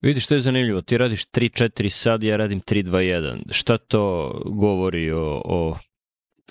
[0.00, 3.52] Vidiš što je zanimljivo, ti radiš 3-4 sad, ja radim 3-2-1.
[3.52, 5.78] Šta to govori o, o,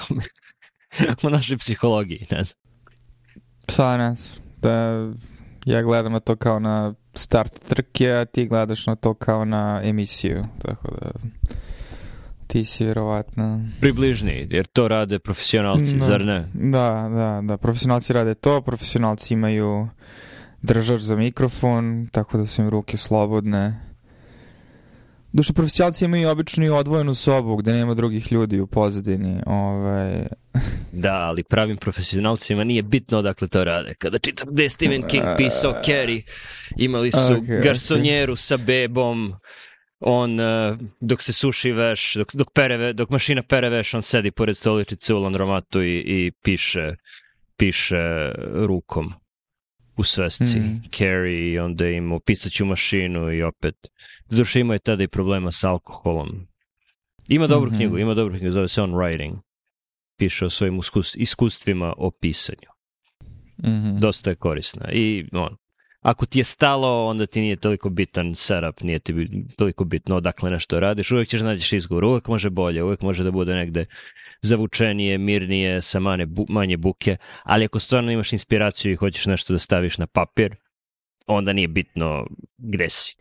[1.23, 2.57] o našoj psihologiji, ne znam?
[3.77, 5.05] Pa ne znam, da
[5.65, 9.81] ja gledam na to kao na start trke, a ti gledaš na to kao na
[9.83, 11.11] emisiju, tako da
[12.47, 13.61] ti si vjerovatno...
[13.79, 16.05] Približni, jer to rade profesionalci, No.
[16.05, 16.47] zar ne?
[16.53, 19.87] Da, da, da, profesionalci rade to, profesionalci imaju
[20.65, 23.81] držač za mikrofon, tako da su im ruke slobodne.
[25.33, 29.41] Duše, profesionalci imaju obično i odvojenu sobu gde nema drugih ljudi u pozadini.
[29.45, 30.27] Ovaj,
[30.91, 33.93] Da, ali pravim profesionalcima nije bitno odakle to rade.
[33.93, 36.23] Kada čitam gde je Stephen King pisao Carrie,
[36.77, 37.63] imali su Ok, ok.
[37.63, 39.33] garsonjeru sa bebom,
[39.99, 44.31] on uh, dok se suši veš, dok, dok, pere, dok mašina pere veš, on sedi
[44.31, 46.95] pored stoličice u landromatu i, i piše,
[47.57, 48.31] piše
[48.67, 49.13] rukom
[49.97, 50.81] u svesci Mm.
[50.91, 53.75] Carrie i onda ima pisaću mašinu i opet.
[54.25, 56.47] Zaduše imao je tada i problema sa alkoholom.
[57.27, 57.75] Ima dobru Mhm.
[57.77, 59.37] knjigu, ima dobru knjigu, zove se On Writing.
[60.17, 62.69] Piše o svojim uskus- iskustvima o pisanju.
[63.63, 63.97] mhm.
[63.97, 64.91] Dosta je korisna.
[64.91, 65.55] I on,
[66.01, 69.13] ako ti je stalo, onda ti nije toliko bitan setup, nije ti
[69.57, 71.11] toliko bitno odakle nešto radiš.
[71.11, 73.85] Uvek ćeš nađeš izgovor, uvek može bolje, uvek može da bude negde
[74.45, 79.53] zavučenije, mirnije, sa manje, bu, manje buke, ali ako stvarno imaš inspiraciju i hoćeš nešto
[79.53, 80.55] da staviš na papir,
[81.27, 83.15] onda nije bitno gde si.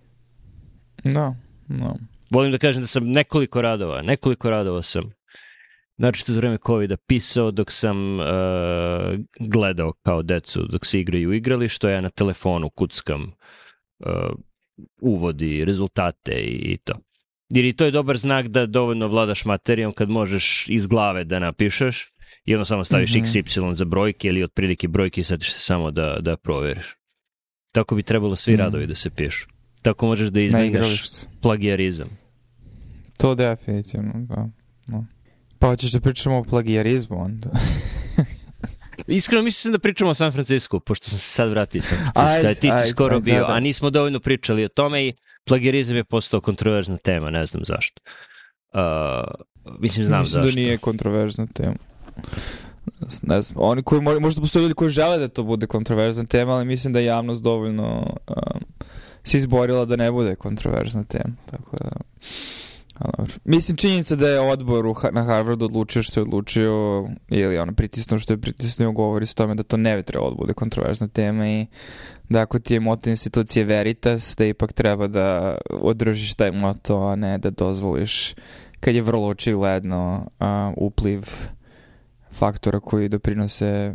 [1.05, 1.34] Da,
[1.69, 1.95] da.
[2.30, 5.12] Volim da kažem da sam nekoliko radova, nekoliko radova sam
[5.98, 8.27] Znači, za vreme COVID-a pisao dok sam uh,
[9.41, 14.34] gledao kao decu dok se igraju u igralištu, ja na telefonu kuckam uh,
[15.00, 16.95] uvodi, rezultate i, i to.
[17.48, 21.39] Jer i to je dobar znak da dovoljno vladaš materijom kad možeš iz glave da
[21.39, 22.12] napišeš
[22.45, 23.20] i onda samo staviš Mhm.
[23.20, 26.97] XY za brojke ili otprilike brojke i setiš se samo da, da proveriš.
[27.73, 28.62] Tako bi trebalo svi Mhm.
[28.62, 29.47] radovi da se pišu.
[29.83, 31.27] Tako možeš da igralištu.
[31.41, 32.09] plagijarizam.
[33.19, 34.48] To definitivno, da.
[34.89, 35.05] da.
[35.58, 37.51] Pa hoćeš da pričamo o plagijarizmu onda?
[39.08, 42.20] Iskreno mislim da pričamo o San Francisco, pošto sam se sad vratio iz San Francisco,
[42.39, 43.52] Ajde, ti si ajde, skoro ajde, bio, da, da.
[43.52, 45.13] a nismo dovoljno pričali o tome i
[45.45, 48.03] plagijarizam je postao kontroverzna tema, ne znam zašto.
[48.73, 48.81] Uh,
[49.79, 50.55] mislim, znam Mislim zašto.
[50.55, 51.77] da nije kontroverzna tema.
[53.23, 56.53] Ne znam, oni koji, mo- možda postoje ljudi koji žele da to bude kontroverzna tema,
[56.53, 58.61] ali mislim da je javnost dovoljno um,
[59.25, 61.35] se izborila da ne bude kontroverzna tema.
[61.51, 61.91] Tako da,
[62.99, 63.35] a dobro.
[63.45, 68.33] Mislim, činjenica da je odbor na Harvardu odlučio što je odlučio, ili ono, pritisnuo što
[68.33, 71.67] je pritisnuo, govori s tome da to ne bi trebalo da bude kontroverzna tema i
[72.29, 77.17] da ako ti je moto institucije Veritas, da ipak treba da održiš taj moto, a
[77.17, 78.35] ne da dozvoliš
[78.81, 81.23] kad je vrlo očigledno a, upliv
[82.33, 83.95] faktora koji doprinose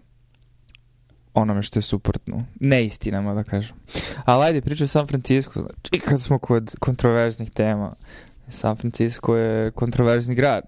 [1.33, 2.45] onome što je suprotno.
[2.59, 3.75] Neistinama, da kažem.
[4.25, 5.61] Ali ajde, pričaj o San Francisco.
[5.61, 7.93] Znači, kad smo kod kontroverznih tema,
[8.49, 10.63] San Francisco je kontroverzni grad.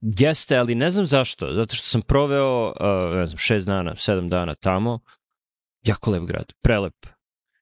[0.00, 1.54] Jeste, ali ne znam zašto.
[1.54, 4.98] Zato što sam proveo, uh, ne znam, šest dana, sedam dana tamo.
[5.82, 7.06] Jako lep grad, prelep.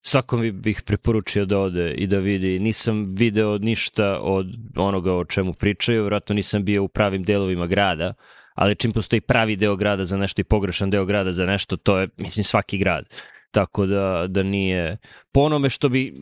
[0.07, 2.59] Svakom bi- bih preporučio da ode i da vidi.
[2.59, 4.47] Nisam video ništa od
[4.77, 8.15] onoga o čemu pričaju, vjerojatno nisam bio u pravim delovima grada,
[8.55, 11.99] ali čim postoji pravi deo grada za nešto i pogrešan deo grada za nešto, to
[11.99, 13.05] je, mislim, svaki grad.
[13.51, 14.97] Tako da, da nije...
[15.33, 16.15] Po onome što bi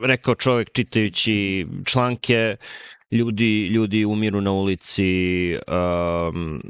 [0.00, 2.56] rekao čovjek čitajući članke,
[3.10, 6.62] ljudi, ljudi umiru na ulici, um,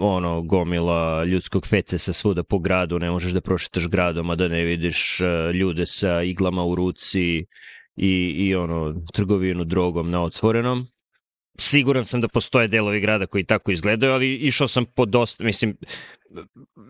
[0.00, 4.48] ono, gomila ljudskog fece sa svuda po gradu, ne možeš da prošetaš gradom, a da
[4.48, 7.44] ne vidiš uh, ljude sa iglama u ruci
[7.96, 10.86] i, i ono, trgovinu drogom na otvorenom.
[11.60, 15.76] Siguran sam da postoje delovi grada koji tako izgledaju, ali išao sam po dosta, mislim,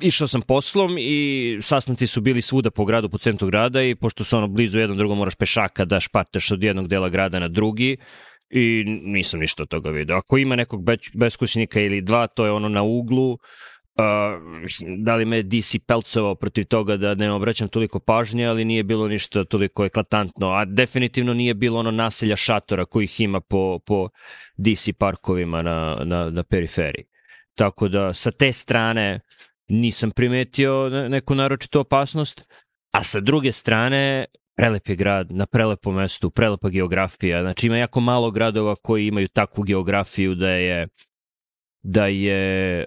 [0.01, 4.25] išao sam poslom i sastanci su bili svuda po gradu, po centru grada i pošto
[4.25, 7.97] su ono blizu jedno drugo moraš pešaka da špartaš od jednog dela grada na drugi
[8.51, 10.17] i nisam ništa od toga video.
[10.17, 10.81] Ako ima nekog
[11.15, 13.39] beskućnika ili dva, to je ono na uglu,
[14.98, 19.09] da li me DC pelcovao protiv toga da ne obraćam toliko pažnje, ali nije bilo
[19.09, 24.09] ništa toliko eklatantno, a definitivno nije bilo ono naselja šatora kojih ima po, po
[24.56, 27.04] DC parkovima na, na, na periferiji.
[27.54, 29.21] Tako da sa te strane
[29.68, 32.47] nisam primetio ne- neku naročitu opasnost,
[32.92, 34.24] a sa druge strane
[34.56, 37.42] prelep je grad, na prelepom mestu, prelepa geografija.
[37.42, 40.89] Znači ima jako malo gradova koji imaju takvu geografiju da je
[41.83, 42.84] da je e,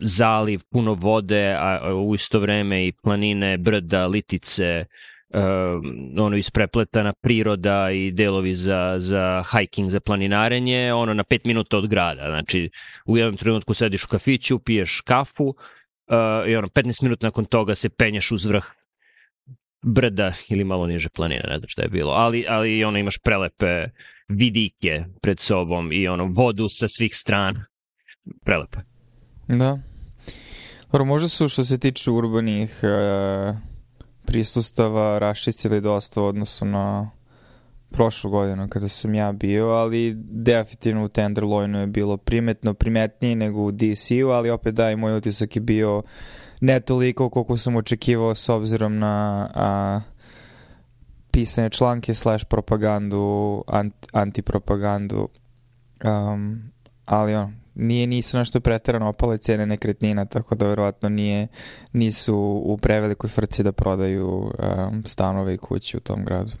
[0.00, 4.86] zaliv puno vode, a u isto vreme i planine, brda, litice, e,
[6.18, 11.86] ono isprepletana priroda i delovi za, za hiking, za planinarenje, ono na pet minuta od
[11.86, 12.26] grada.
[12.26, 12.70] Znači,
[13.06, 15.54] u jednom trenutku sediš u kafiću, piješ kafu
[16.08, 18.64] uh, i ono, 15 minuta nakon toga se penješ uz vrh
[19.82, 23.84] brda ili malo niže planine, ne znam šta je bilo, ali, ali ono imaš prelepe
[24.28, 27.64] vidike pred sobom i ono vodu sa svih strana.
[28.44, 28.78] Prelepe.
[29.48, 29.78] Da.
[30.92, 32.88] Dobro, možda su što se tiče urbanih e,
[34.24, 37.10] prisustava raščistili dosta u odnosu na
[37.90, 43.60] prošlu godinu kada sam ja bio, ali definitivno u Tenderloinu je bilo primetno primetnije nego
[43.60, 46.02] u DC-u, ali opet da i moj utisak je bio
[46.60, 50.00] ne toliko koliko sam očekivao s obzirom na a,
[51.30, 55.28] pisane članke slash propagandu, anti, antipropagandu.
[56.04, 56.70] Um,
[57.04, 61.48] ali on, nije nisu nešto preterano opale cene nekretnina, tako da verovatno nije,
[61.92, 66.52] nisu u prevelikoj frci da prodaju um, stanove i kuće u tom gradu.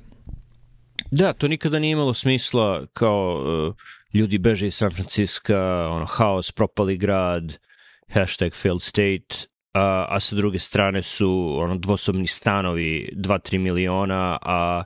[1.10, 3.74] Da, to nikada nije imalo smisla kao uh,
[4.14, 5.54] ljudi beže iz San Francisco,
[5.90, 7.58] ono, haos, propali grad,
[8.08, 14.82] hashtag failed state, a, a sa druge strane su ono, dvosobni stanovi 2-3 miliona, a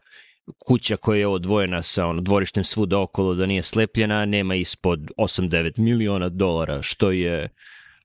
[0.58, 5.78] kuća koja je odvojena sa ono, dvorištem svuda okolo da nije slepljena, nema ispod 8-9
[5.78, 7.48] miliona dolara, što je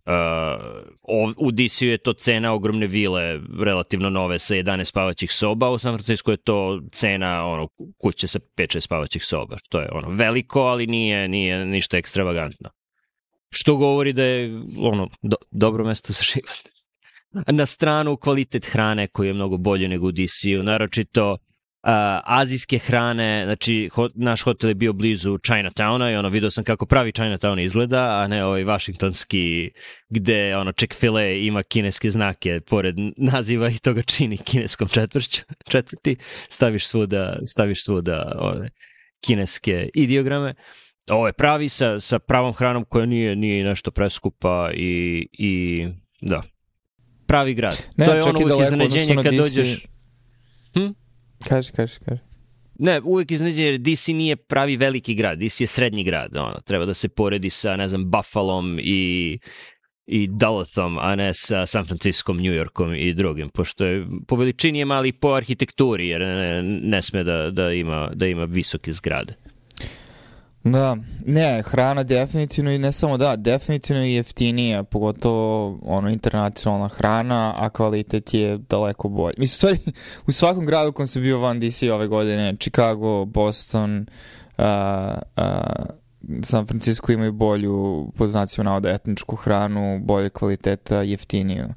[0.07, 5.77] Uh, u DC je to cena ogromne vile, relativno nove, sa 11 spavaćih soba, u
[5.77, 7.67] San Francisco je to cena ono,
[8.01, 9.57] kuće sa 5-6 spavaćih soba.
[9.69, 12.69] To je ono veliko, ali nije, nije ništa ekstravagantno.
[13.49, 16.69] Što govori da je ono, do, dobro mesto za život.
[17.47, 21.37] Na stranu kvalitet hrane koji je mnogo bolje nego u DC-u, naročito
[22.23, 26.85] azijske hrane, znači ho, naš hotel je bio blizu Chinatowna i ono video sam kako
[26.85, 29.71] pravi Chinatown izgleda, a ne ovaj vašingtonski
[30.09, 35.41] gde ono Chick-fil-A ima kineske znake pored naziva i to ga čini kineskom četvrću,
[35.71, 36.15] četvrti,
[36.49, 38.69] staviš svuda, staviš svuda ove
[39.21, 40.53] kineske ideograme.
[41.09, 45.87] Ovo je pravi sa, sa pravom hranom koja nije, nije nešto preskupa i, i
[46.21, 46.43] da,
[47.27, 47.83] pravi grad.
[47.97, 49.37] Ne, to je ono uvijek iznenađenje kad DC...
[49.37, 49.85] dođeš...
[50.73, 51.06] Hm?
[51.43, 52.21] Kaži, kaži, kaži.
[52.79, 56.85] Ne, uvek iznenađenje, jer DC nije pravi veliki grad, DC je srednji grad, ono, treba
[56.85, 59.39] da se poredi sa, ne znam, Buffalom i
[60.07, 64.79] i Duluthom, a ne sa San Franciskom, New Yorkom i drugim, pošto je po veličini
[64.79, 69.33] je mali po arhitekturi, jer ne, ne sme da, da, ima, da ima visoke zgrade.
[70.71, 77.53] Da, ne, hrana definitivno i ne samo da, definitivno je jeftinija, pogotovo ono internacionalna hrana,
[77.57, 79.35] a kvalitet je daleko bolji.
[79.37, 79.97] Mislim, stvari,
[80.27, 84.05] u svakom gradu kom sam bio van DC ove godine, Chicago, Boston,
[84.57, 84.65] uh,
[85.37, 85.85] uh,
[86.43, 91.67] San Francisco imaju bolju, pod znacima navoda, etničku hranu, bolje kvaliteta, jeftiniju.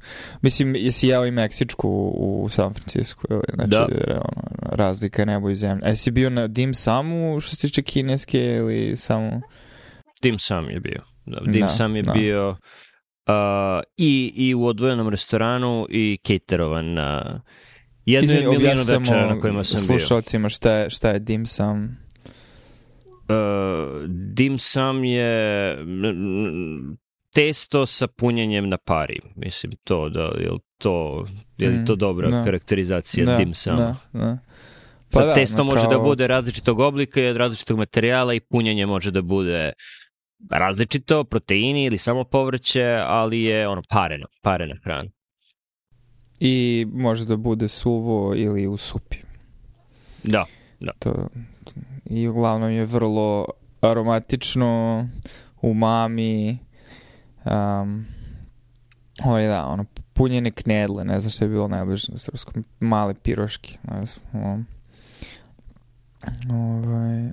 [0.41, 3.41] Mislim, jesi jeo i meksičku u San Francisco, ili?
[3.53, 4.13] Znači, da.
[4.13, 5.87] ono, razlika je nebo i zemlja.
[5.87, 9.41] E, si bio na dim samu, što se tiče kineske, ili samo...
[10.21, 11.01] Dim sam je bio.
[11.25, 12.11] Da, dim da, sam je da.
[12.11, 17.41] bio uh, i, i u odvojenom restoranu i caterovan na
[18.05, 19.99] jednu Izvini, milijunu večera na kojima sam bio.
[19.99, 21.97] slušalcima šta je, šta je dim sam.
[23.31, 25.77] Uh, dim sam je
[27.33, 29.19] testo sa punjenjem na pari.
[29.35, 31.25] Mislim to da je to
[31.57, 33.77] je li to mm, dobra mm, karakterizacija da, dim sam.
[33.77, 34.37] Da, da.
[35.13, 35.97] Pa Sad da, testo može da kao...
[35.97, 39.73] da bude različitog oblika i od različitog materijala i punjenje može da bude
[40.49, 45.09] različito, proteini ili samo povrće, ali je ono pareno, parena hrana.
[46.39, 49.17] I može da bude suvo ili u supi.
[50.23, 50.45] Da,
[50.79, 50.91] da.
[50.99, 51.27] To,
[52.11, 53.45] I uglavnom je vrlo
[53.81, 55.07] aromatično,
[55.61, 56.57] umami,
[57.45, 58.05] um,
[59.23, 63.13] ovo je da, ono, punjene knedle, ne znam što je bilo najbliže na srpskom, male
[63.13, 64.67] piroške, ne znam,
[66.51, 67.31] Ovaj,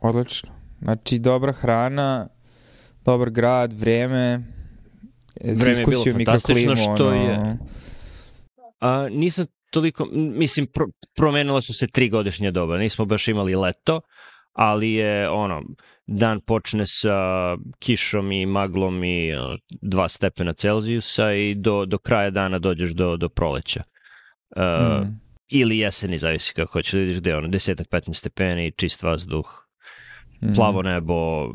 [0.00, 0.50] odlično.
[0.82, 2.28] Znači, dobra hrana,
[3.04, 4.42] dobar grad, vreme,
[5.40, 7.16] vreme je bilo fantastično što ono...
[7.16, 7.58] je...
[8.80, 10.86] A, nisam toliko, mislim, pro,
[11.16, 14.00] promenila su se tri godišnje doba, nismo baš imali leto,
[14.52, 15.62] ali je ono,
[16.06, 17.16] dan počne sa
[17.78, 23.16] kišom i maglom i ono, dva stepena Celzijusa i do, do kraja dana dođeš do,
[23.16, 23.82] do proleća.
[24.56, 24.62] Uh,
[25.06, 29.61] mm ili jeseni, zavisi kako hoćeš da vidiš gde, ono, desetak, 15 stepeni, čist vazduh.
[30.56, 31.48] Plavo nebo,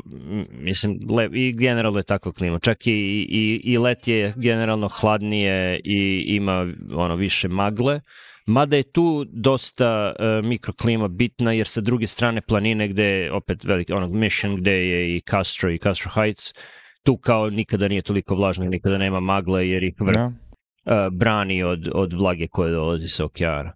[0.50, 2.58] mislim, le, i generalno je takva klima.
[2.58, 2.92] Čak i,
[3.30, 8.00] i, i let je generalno hladnije i ima ono više magle,
[8.46, 13.64] mada je tu dosta uh, mikroklima bitna, jer sa druge strane planine gde je opet
[13.64, 16.54] veliki, onog Mission gde je i Castro i Castro Heights,
[17.02, 20.26] tu kao nikada nije toliko vlažno, nikada nema magle jer ih vrh, yeah.
[20.26, 23.72] uh, brani od, od vlage koje dolazi sa okeana.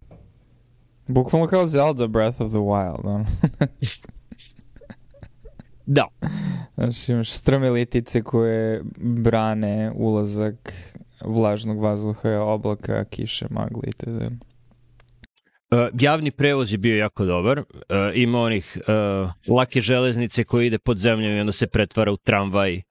[1.08, 3.24] Bukvalno kao Zelda Breath of the Wild.
[5.86, 6.08] Da.
[6.74, 10.72] Znaš, imaš strme litice koje brane ulazak
[11.24, 14.30] vlažnog vazduha, oblaka, kiše, magle i т.д.
[15.72, 17.58] Uh, javni prevoz je bio jako dobar.
[17.58, 17.64] Uh,
[18.14, 22.82] ima onih uh, lake železnice koje ide pod zemljom i onda se pretvara u tramvaj,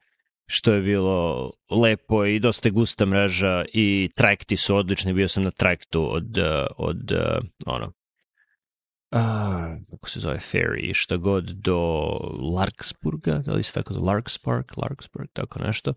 [0.47, 5.13] što je bilo lepo i dosta gusta mreža i trajekti su odlični.
[5.13, 7.91] Bio sam na trajektu od, uh, od uh, ono,
[9.11, 11.77] a, kako se zove, ferry, šta god, do
[12.53, 15.93] Larksburga, da li se tako zove, Larkspark, Larksburg, tako nešto.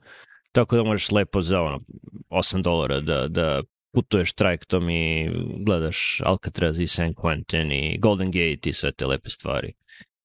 [0.52, 1.80] Tako da možeš lepo za ono,
[2.30, 5.30] 8 dolara da, da putuješ trajektom i
[5.66, 9.72] gledaš Alcatraz i San Quentin i Golden Gate i sve te lepe stvari.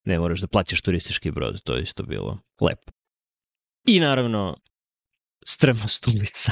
[0.04, 2.92] Ne moraš da plaćaš turistički brod, to je isto bilo lepo.
[3.88, 4.58] I naravno,
[5.46, 6.52] strmost ulica.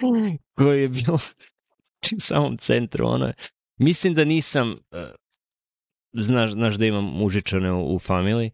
[0.58, 1.18] koje je bilo
[2.16, 3.34] u samom centru, ono je
[3.80, 4.98] Mislim da nisam, uh,
[6.12, 8.50] znaš, znaš da imam užičane u, u familiji,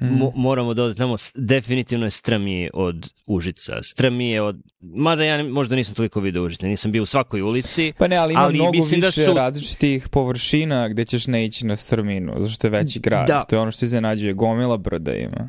[0.00, 0.40] Mo, mm.
[0.40, 3.82] moramo da odetamo, definitivno je strmije od Užica.
[3.82, 7.92] Strmije od, mada ja možda nisam toliko video Užica, nisam bio u svakoj ulici.
[7.98, 9.34] Pa ne, ali ima ali mnogo da više da su...
[9.34, 13.26] različitih površina gde ćeš ne ići na strminu, zašto je veći grad.
[13.26, 13.44] Da.
[13.44, 15.48] To je ono što iznenađuje, gomila brda ima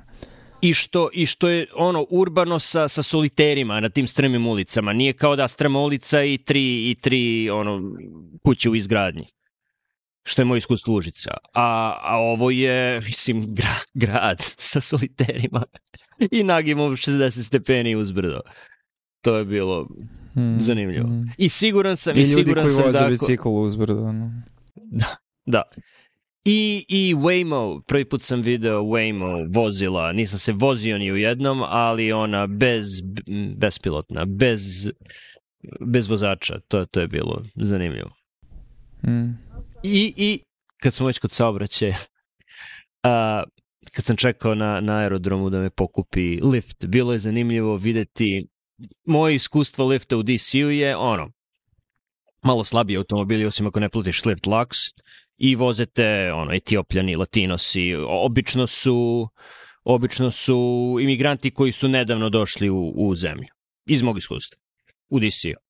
[0.61, 4.93] i što, i što je ono urbano sa, sa soliterima na tim strmim ulicama.
[4.93, 7.81] Nije kao da strma ulica i tri, i tri ono,
[8.43, 9.25] kuće u izgradnji
[10.29, 11.31] što je moj iskustvo Užica.
[11.53, 15.63] A, a ovo je, mislim, gra, grad sa soliterima
[16.31, 18.41] i nagimo 60 stepeni uzbrdo.
[19.21, 19.87] To je bilo
[20.33, 20.59] hmm.
[20.59, 21.07] zanimljivo.
[21.07, 21.31] Hmm.
[21.37, 22.87] I siguran sam, i, i siguran sam da...
[22.87, 24.11] Ljudi koji voze bicikl uzbrdo.
[24.11, 24.31] No.
[24.75, 25.61] Da, da.
[26.51, 31.63] I, I Waymo, prvi put sam video Waymo vozila, nisam se vozio ni u jednom,
[31.63, 33.01] ali ona bez,
[33.57, 34.89] bespilotna, bez,
[35.79, 38.09] bez vozača, to, to je bilo zanimljivo.
[39.07, 39.37] Mm.
[39.83, 40.39] I, I
[40.77, 41.97] kad smo već kod saobraćaja,
[43.03, 43.43] a,
[43.91, 48.47] kad sam čekao na, na aerodromu da me pokupi lift, bilo je zanimljivo videti
[49.05, 51.31] moje iskustvo lifta u DC-u je ono,
[52.43, 54.77] malo slabiji automobili, osim ako ne plutiš lift lux,
[55.39, 59.27] i vozete ono, etiopljani, latinosi, obično su,
[59.83, 63.47] obično su imigranti koji su nedavno došli u, u zemlju,
[63.85, 64.59] iz mog iskustva,
[65.09, 65.69] u DC-u.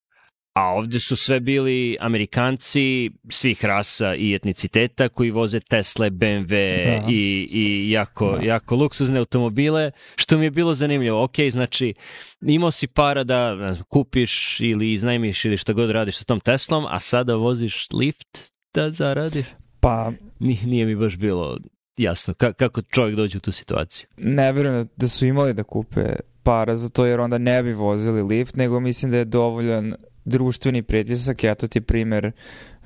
[0.53, 7.11] A ovde su sve bili Amerikanci svih rasa i etniciteta koji voze Tesla, BMW da.
[7.11, 8.45] i, i jako, da.
[8.45, 11.23] jako luksuzne automobile, što mi je bilo zanimljivo.
[11.23, 11.93] Ok, znači
[12.41, 16.39] imao si para da ne znam, kupiš ili iznajmiš ili šta god radiš sa tom
[16.39, 19.45] Teslom, a sada voziš lift da zaradiš?
[19.79, 20.11] Pa...
[20.39, 21.57] Nije, nije mi baš bilo
[21.97, 24.07] jasno Ka, kako čovjek dođe u tu situaciju.
[24.17, 28.23] Ne verujem da su imali da kupe para za to jer onda ne bi vozili
[28.23, 29.95] lift, nego mislim da je dovoljan
[30.25, 32.31] društveni pritisak, eto ti primer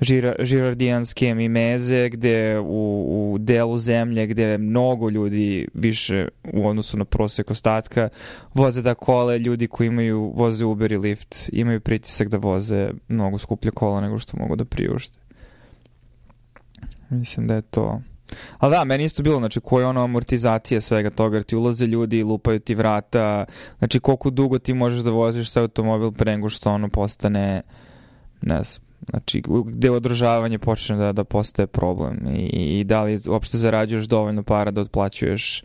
[0.00, 7.04] žira, žirardijanske mimeze gde u, u delu zemlje gde mnogo ljudi više u odnosu na
[7.04, 8.08] prosek ostatka
[8.54, 13.38] voze da kole, ljudi koji imaju voze Uber i lift imaju pritisak da voze mnogo
[13.38, 15.18] skuplje kola nego što mogu da priušte.
[17.10, 18.00] Mislim da je to...
[18.58, 21.86] Ali da, meni isto bilo, znači, koja je ono amortizacija svega toga, jer ti ulaze
[21.86, 23.44] ljudi, lupaju ti vrata,
[23.78, 27.62] znači, koliko dugo ti možeš da voziš sa automobil pre nego što ono postane,
[28.42, 33.58] ne znam, znači, gde održavanje počne da, da postaje problem i, i da li uopšte
[33.58, 35.64] zarađuješ dovoljno para da otplaćuješ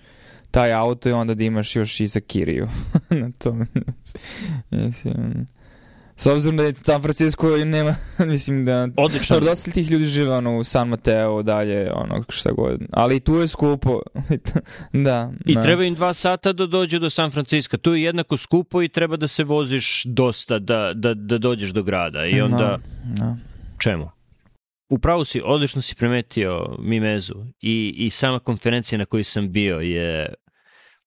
[0.51, 2.67] taj auto i onda da imaš još i za kiriju
[3.21, 3.65] na tome.
[4.71, 5.45] Mislim,
[6.19, 7.95] S obzirom da je San Francisco nema,
[8.31, 8.87] mislim da...
[8.97, 9.39] Odlično.
[9.39, 12.79] Dosta tih ljudi žive ono, u San Mateo, dalje, ono, šta god.
[12.91, 14.01] Ali i tu je skupo.
[15.07, 15.31] da.
[15.45, 15.61] I da.
[15.61, 17.77] treba im dva sata da dođu do San Francisco.
[17.77, 21.83] Tu je jednako skupo i treba da se voziš dosta da, da, da dođeš do
[21.83, 22.25] grada.
[22.25, 22.57] I onda...
[22.57, 22.79] Da.
[23.03, 23.37] da.
[23.77, 24.09] Čemu?
[24.89, 30.33] Upravo si, odlično si primetio Mimezu i, i sama konferencija na kojoj sam bio je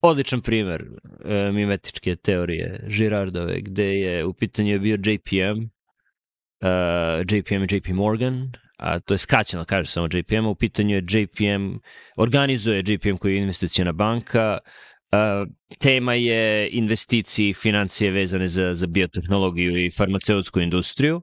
[0.02, 0.84] odličan primer
[1.24, 7.88] e, mimetičke teorije Girardove, gde je u pitanju bio JPM, uh, e, JPM i JP
[7.88, 11.76] Morgan, a to je skraćeno, kaže samo JPM, u pitanju je JPM,
[12.16, 18.86] organizuje JPM koji je investicijona banka, uh, tema je investiciji i financije vezane za, za
[18.86, 21.22] biotehnologiju i farmaceutsku industriju,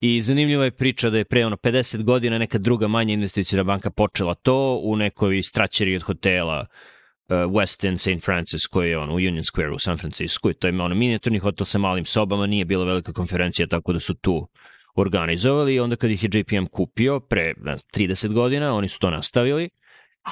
[0.00, 3.90] I zanimljiva je priča da je pre ono 50 godina neka druga manja investicijna banka
[3.90, 6.93] počela to u nekoj straćeri od hotela uh,
[7.28, 8.24] West End St.
[8.24, 11.38] Francis koji je on u Union Square u San Francisco i to ima ono minijaturni
[11.38, 14.48] hotel sa malim sobama, nije bila velika konferencija tako da su tu
[14.94, 19.10] organizovali i onda kad ih je JPM kupio pre ne, 30 godina, oni su to
[19.10, 19.70] nastavili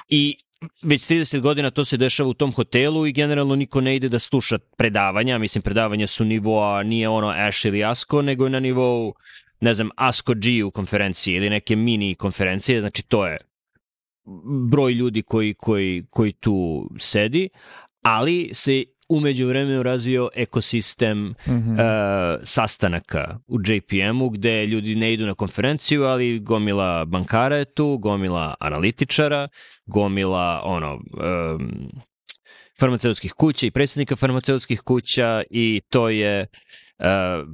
[0.09, 0.37] i
[0.83, 4.19] već 30 godina to se dešava u tom hotelu i generalno niko ne ide da
[4.19, 9.15] sluša predavanja, mislim predavanja su nivoa, nije ono Ash ili Asko, nego je na nivou
[9.61, 13.39] ne znam, Asko G u konferenciji ili neke mini konferencije, znači to je
[14.71, 17.49] broj ljudi koji, koji, koji tu sedi,
[18.03, 21.73] ali se umeđu vremenu razvio ekosistem mm -hmm.
[21.73, 27.99] uh, sastanaka u JPM-u gde ljudi ne idu na konferenciju, ali gomila bankara je tu,
[27.99, 29.49] gomila analitičara,
[29.87, 31.91] gomila ono um,
[32.81, 36.47] farmaceutskih kuća i predsjednika farmaceutskih kuća i to je uh,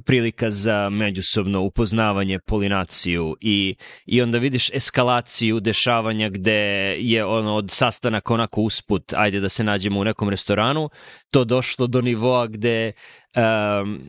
[0.05, 3.75] prilika za međusobno upoznavanje, polinaciju i,
[4.05, 9.63] i onda vidiš eskalaciju dešavanja gde je ono od sastanaka onako usput, ajde da se
[9.63, 10.89] nađemo u nekom restoranu,
[11.31, 12.91] to došlo do nivoa gde
[13.35, 13.99] um,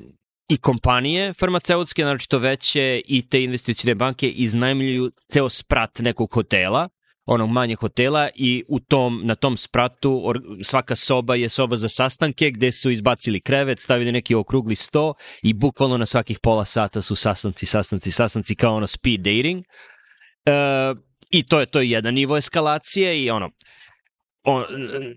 [0.48, 6.88] i kompanije farmaceutske, naročito veće, i te investicijne banke iznajmljuju ceo sprat nekog hotela,
[7.30, 11.88] onog manje hotela i u tom, na tom spratu or, svaka soba je soba za
[11.88, 17.02] sastanke gde su izbacili krevet, stavili neki okrugli sto i bukvalno na svakih pola sata
[17.02, 19.64] su sastanci, sastanci, sastanci kao ono speed dating.
[20.44, 20.94] E,
[21.30, 23.50] I to je to je jedan nivo eskalacije i ono,
[24.44, 24.64] on,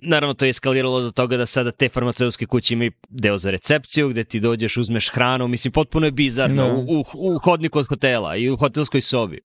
[0.02, 4.10] naravno to je eskaliralo do toga da sada te farmaceutske kuće imaju deo za recepciju
[4.10, 6.74] gde ti dođeš, uzmeš hranu, mislim potpuno je bizarno no.
[6.74, 9.40] u, u, u hodniku od hotela i u hotelskoj sobi.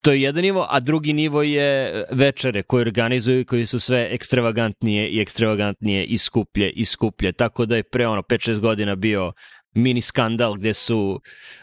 [0.00, 5.08] To je jedan nivo, a drugi nivo je večere koje organizuju koji su sve ekstravagantnije
[5.08, 7.32] i ekstravagantnije i skuplje i skuplje.
[7.32, 9.32] Tako da je pre ono 5-6 godina bio
[9.74, 11.20] mini skandal gde su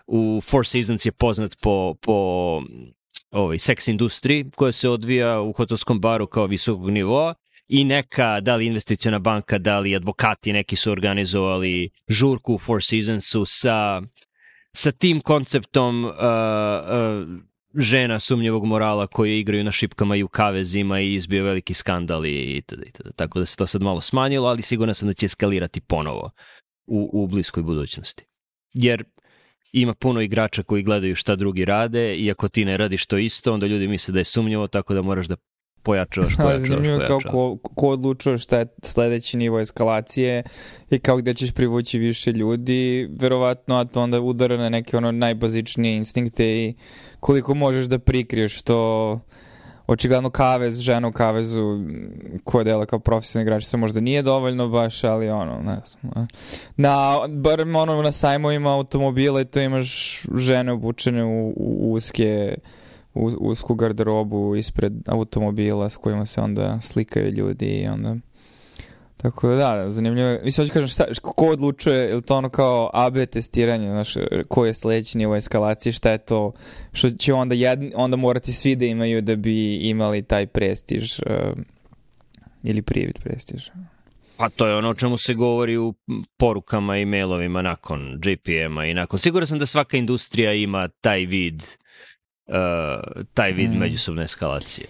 [0.07, 2.61] u Four Seasons je poznat po, po
[3.31, 7.33] ovaj, seks industriji koja se odvija u hotelskom baru kao visokog nivoa
[7.67, 12.83] i neka, da li investicijona banka, da li advokati neki su organizovali žurku u Four
[12.83, 14.01] Seasonsu sa,
[14.75, 20.99] sa tim konceptom uh, uh, žena sumnjevog morala koje igraju na šipkama i u kavezima
[20.99, 23.11] i izbio veliki skandal i tada, i tada.
[23.11, 26.31] Tako da se to sad malo smanjilo, ali sigurno sam da će eskalirati ponovo
[26.87, 28.25] u, u bliskoj budućnosti.
[28.73, 29.03] Jer
[29.71, 33.53] ima puno igrača koji gledaju šta drugi rade i ako ti ne radiš to isto,
[33.53, 35.35] onda ljudi misle da je sumnjivo, tako da moraš da
[35.83, 40.43] pojačavaš, pojačavaš, Zanimljivo kao ko, ko odlučuje šta je sledeći nivo eskalacije
[40.89, 45.11] i kao gde ćeš privući više ljudi, verovatno, a to onda udara na neke ono
[45.11, 46.73] najbazičnije instinkte i
[47.19, 49.19] koliko možeš da prikriješ to.
[49.89, 51.79] Očigledno kavez, žena u kavezu
[52.43, 56.27] koja dela kao profesionalni igrač se možda nije dovoljno baš, ali ono, ne znam.
[56.75, 62.57] Na, bar ono na sajmovima automobila i to imaš žene obučene u, u uske
[63.39, 68.15] usku garderobu ispred automobila s kojima se onda slikaju ljudi i onda
[69.17, 70.37] Tako da da, zanimljivo.
[70.43, 74.13] Mislim, hoću kažem, šta, ko odlučuje, je to ono kao AB testiranje, znaš,
[74.47, 76.51] ko je sledeći nivo eskalacije, šta je to,
[76.93, 81.57] što će onda, jedni, onda morati svi da imaju da bi imali taj prestiž uh,
[82.63, 83.69] ili privid prestiž.
[84.37, 85.93] Pa to je ono o čemu se govori u
[86.37, 89.19] porukama i mailovima nakon JPM-a i nakon.
[89.19, 91.63] Siguran sam da svaka industrija ima taj vid
[92.47, 93.77] uh, taj vid mm.
[93.77, 94.87] međusobne eskalacije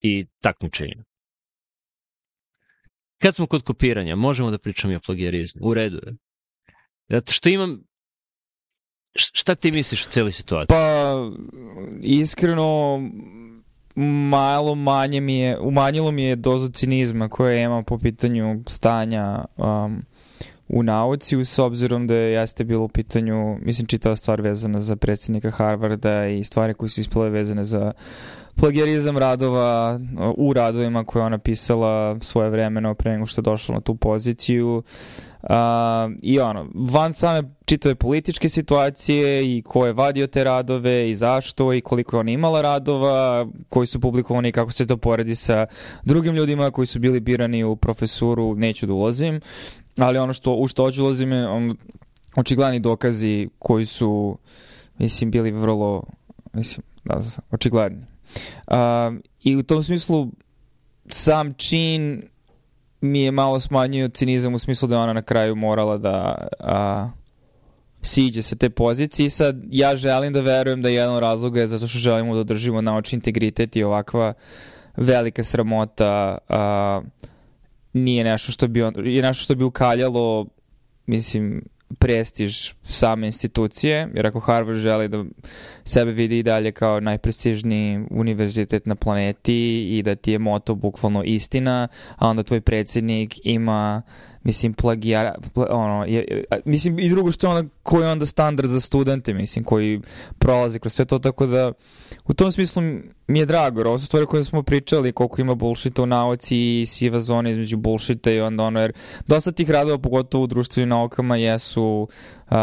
[0.00, 1.04] i takmičenja.
[3.22, 5.60] Kad smo kod kopiranja, možemo da pričamo i o plagijarizmu.
[5.64, 6.16] U redu je.
[7.08, 7.82] Zato što imam...
[9.16, 10.66] Šta ti misliš o celoj situaciji?
[10.68, 11.14] Pa,
[12.02, 12.98] iskreno,
[14.30, 20.04] malo manje mi je, umanjilo mi je dozu cinizma koje imam po pitanju stanja um,
[20.72, 24.96] u nauci, s obzirom da je jeste bilo u pitanju, mislim, čitava stvar vezana za
[24.96, 27.92] predsjednika Harvarda i stvari koje su ispale vezane za
[28.54, 30.00] plagijarizam radova
[30.36, 34.82] u radovima koje ona pisala svoje vremeno pre nego što je došla na tu poziciju.
[35.42, 35.48] Uh,
[36.22, 41.72] I ono, van same čitave političke situacije i ko je vadio te radove i zašto
[41.72, 45.66] i koliko je ona imala radova, koji su publikovani i kako se to poredi sa
[46.04, 49.40] drugim ljudima koji su bili birani u profesuru, neću da ulazim
[50.02, 51.76] ali ono što, u što hoću ulazim je on,
[52.36, 54.38] očigledni dokazi koji su,
[54.98, 56.02] mislim, bili vrlo,
[56.52, 58.04] mislim, da, očigledni.
[58.66, 58.74] Uh,
[59.42, 60.28] I u tom smislu
[61.06, 62.22] sam čin
[63.00, 67.10] mi je malo smanjio cinizam u smislu da je ona na kraju morala da a,
[68.02, 71.86] siđe sa te pozicije i sad ja želim da verujem da jedan razlog je zato
[71.86, 74.32] što želimo da održimo naučni integritet i ovakva
[74.96, 77.00] velika sramota a,
[77.92, 80.46] nije nešto što bi, on, je nešto što bi ukaljalo,
[81.06, 81.62] mislim,
[81.98, 85.24] prestiž same institucije, jer ako Harvard želi da
[85.84, 91.24] sebe vidi i dalje kao najprestižniji univerzitet na planeti i da ti je moto bukvalno
[91.24, 94.02] istina, a onda tvoj predsjednik ima
[94.44, 98.80] mislim, plagijara, pla, ono, je, mislim, i drugo što je onda, koji onda standard za
[98.80, 100.00] studente, mislim, koji
[100.38, 101.72] prolaze kroz sve to, tako da,
[102.26, 102.82] u tom smislu
[103.26, 106.56] mi je drago, jer ovo su stvari koje smo pričali, koliko ima bullshita u nauci
[106.80, 108.92] i siva zona između bullshita i onda ono, jer
[109.26, 112.08] dosta tih radova, pogotovo u društvenim naukama, jesu,
[112.50, 112.56] uh,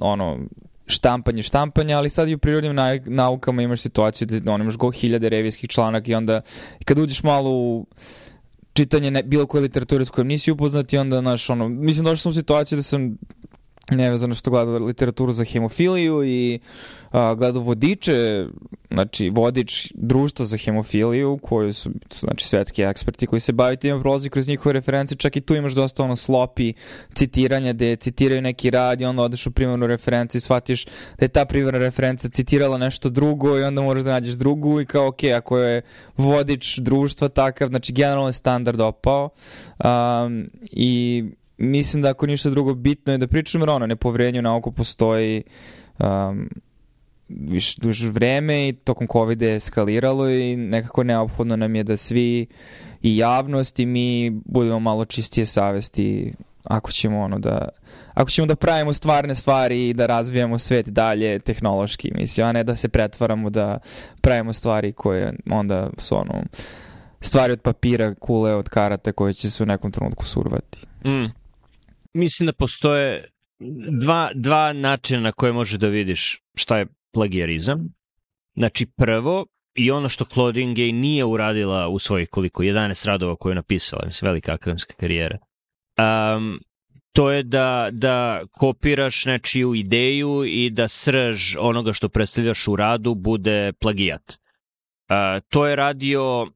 [0.00, 0.38] ono,
[0.86, 5.28] štampanje, štampanje, ali sad i u prirodnim naukama imaš situaciju da ono, imaš go hiljade
[5.28, 6.40] revijskih članaka i onda
[6.84, 7.86] kad uđeš malo u
[8.74, 12.16] čitanje ne, bilo koje literature s kojom nisi upoznat i onda, znaš, ono, mislim, došao
[12.16, 13.16] sam u situaciju da sam
[13.90, 16.58] nevezano što gledao literaturu za hemofiliju i
[17.10, 18.46] a, gledao vodiče,
[18.90, 24.30] znači vodič društva za hemofiliju koji su, znači svetski eksperti koji se bavaju tim prolazi
[24.30, 26.72] kroz njihove reference, čak i tu imaš dosta ono slopi
[27.14, 30.84] citiranja gde citiraju neki rad i onda odeš u primarnu referencu i shvatiš
[31.18, 34.86] da je ta primarna referenca citirala nešto drugo i onda moraš da nađeš drugu i
[34.86, 35.82] kao ok, ako je
[36.16, 39.28] vodič društva takav, znači generalno je standard opao
[39.84, 41.24] um, i
[41.56, 45.42] mislim da ako ništa drugo bitno je da pričam, jer ono, nepoverenje u nauku postoji
[45.98, 46.48] um,
[47.28, 52.46] više duže vreme i tokom COVID je eskaliralo i nekako neophodno nam je da svi
[53.02, 56.32] i javnost i mi budemo malo čistije savesti
[56.64, 57.68] ako ćemo ono da
[58.14, 62.64] ako ćemo da pravimo stvarne stvari i da razvijamo svet dalje tehnološki, mislim, a ne
[62.64, 63.78] da se pretvaramo da
[64.20, 66.44] pravimo stvari koje onda su ono
[67.20, 70.86] stvari od papira, kule od karata koje će se u nekom trenutku survati.
[71.04, 71.43] Mm
[72.14, 73.28] mislim da postoje
[74.00, 77.94] dva, dva načina na koje može da vidiš šta je plagijarizam.
[78.56, 83.50] Znači, prvo, i ono što Claudine Gay nije uradila u svojih koliko, 11 radova koje
[83.50, 85.38] je napisala, mislim, velika akademska karijera.
[86.36, 86.60] Um,
[87.12, 93.14] to je da, da kopiraš nečiju ideju i da srž onoga što predstavljaš u radu
[93.14, 94.38] bude plagijat.
[95.08, 96.46] Uh, to je radio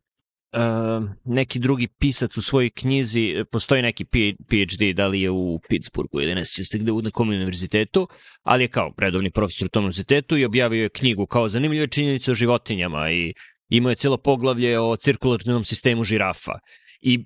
[0.52, 6.20] uh, neki drugi pisac u svojoj knjizi, postoji neki PhD, da li je u Pittsburghu
[6.20, 8.08] ili ne sjećate gde u nekom univerzitetu,
[8.42, 12.30] ali je kao redovni profesor u tom univerzitetu i objavio je knjigu kao zanimljive činjenice
[12.30, 13.32] o životinjama i
[13.68, 16.58] imao je celo poglavlje o cirkularnom sistemu žirafa.
[17.00, 17.24] I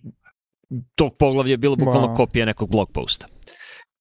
[0.94, 2.16] tog poglavlja je bilo bukvalno wow.
[2.16, 3.26] kopija nekog blog posta.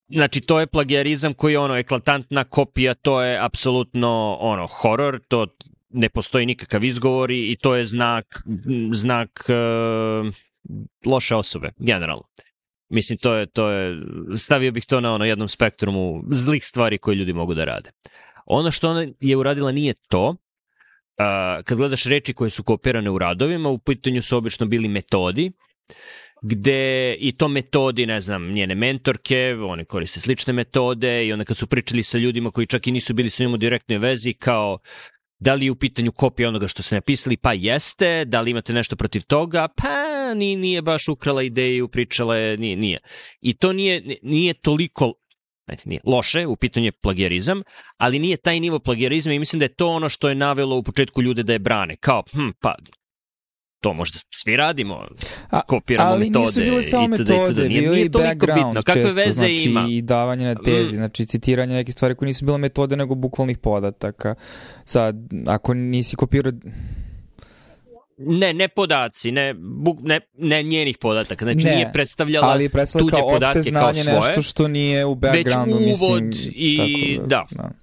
[0.08, 5.48] Znači, to je plagijarizam koji je ono eklatantna kopija, to je apsolutno ono horor, to
[5.94, 8.44] ne postoji nikakav izgovor i to je znak,
[8.94, 10.34] znak uh,
[11.06, 12.24] loše osobe, generalno.
[12.90, 14.02] Mislim, to je, to je,
[14.38, 17.92] stavio bih to na ono jednom spektrumu zlih stvari koje ljudi mogu da rade.
[18.46, 20.36] Ono što ona je uradila nije to, uh,
[21.66, 25.52] kad gledaš reči koje su kopirane u radovima, u pitanju su obično bili metodi,
[26.42, 31.58] gde i to metodi, ne znam, njene mentorke, one koriste slične metode i onda kad
[31.58, 34.80] su pričali sa ljudima koji čak i nisu bili sa njom u direktnoj vezi, kao
[35.42, 37.38] Da li je u pitanju kopija onoga što ste napisali?
[37.38, 38.26] Pa jeste.
[38.26, 39.68] Da li imate nešto protiv toga?
[39.68, 43.00] Pa nije, nije baš ukrala ideju, pričala je, nije, nije.
[43.42, 45.14] I to nije, nije toliko
[45.66, 47.62] znači nije loše, u pitanju je plagijarizam,
[47.98, 50.84] ali nije taj nivo plagijarizma i mislim da je to ono što je navelo u
[50.84, 51.96] početku ljude da je brane.
[51.96, 52.76] Kao, hm, pa
[53.82, 55.08] to možda svi radimo,
[55.68, 56.40] kopiramo ali metode.
[56.40, 58.82] Ali nisu bile samo metode, bio nije i background bitno.
[58.86, 59.86] Kakve često, veze znači, ima?
[59.90, 60.96] i davanje na tezi, mm.
[60.96, 64.36] znači citiranje nekih stvari koje nisu bile metode nego bukvalnih podataka.
[64.86, 65.16] Sad,
[65.48, 66.52] ako nisi kopirao
[68.18, 71.46] Ne, ne podaci, ne, buk, ne, ne njenih podataka.
[71.46, 74.28] Znači ne, nije predstavljala ali je predstavljala tuđe kao podatke opšte znanje kao svoje.
[74.28, 76.54] nešto što nije u backgroundu, već uvod mislim.
[76.56, 77.46] i tako da.
[77.52, 77.81] da.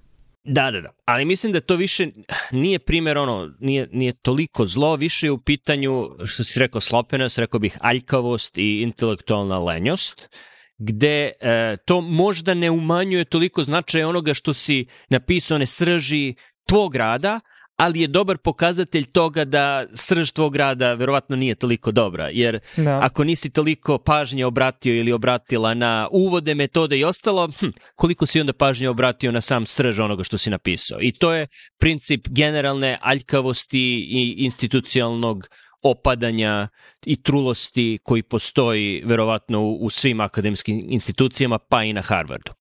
[0.51, 0.89] Da, da, da.
[1.05, 2.07] Ali mislim da to više
[2.51, 7.37] nije primer ono, nije, nije toliko zlo, više je u pitanju, što si rekao, slopenost,
[7.37, 10.29] rekao bih aljkavost i intelektualna lenjost,
[10.77, 16.35] gde e, to možda ne umanjuje toliko značaja onoga što si napisao, ne srži
[16.67, 17.39] tvog rada,
[17.79, 22.99] ali je dobar pokazatelj toga da srž tvog rada verovatno nije toliko dobra, jer da.
[23.01, 28.39] ako nisi toliko pažnje obratio ili obratila na uvode, metode i ostalo, hm, koliko si
[28.39, 30.99] onda pažnje obratio na sam srž onoga što si napisao.
[31.01, 35.47] I to je princip generalne aljkavosti i institucionalnog
[35.81, 36.67] opadanja
[37.05, 42.58] i trulosti koji postoji verovatno u, u svim akademskim institucijama, pa i na Harvardu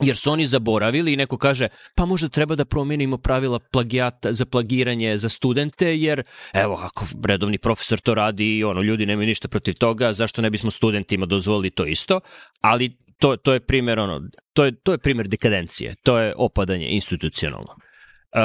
[0.00, 4.46] jer su oni zaboravili i neko kaže pa možda treba da promenimo pravila plagijata za
[4.46, 9.48] plagiranje za studente jer evo ako redovni profesor to radi i ono ljudi nemaju ništa
[9.48, 12.20] protiv toga zašto ne bismo studentima dozvolili to isto?
[12.60, 14.20] Ali to to je primer ono
[14.52, 17.74] to je to je primer dekadencije to je opadanje institucionalno.
[18.34, 18.40] Uh,